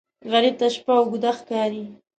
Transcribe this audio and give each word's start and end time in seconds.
غریب 0.31 0.55
ته 0.59 0.67
شپه 0.75 0.93
اوږده 0.99 1.31
ښکاري 1.39 1.83